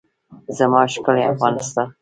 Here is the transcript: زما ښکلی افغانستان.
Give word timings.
زما 0.57 0.81
ښکلی 0.93 1.23
افغانستان. 1.33 1.87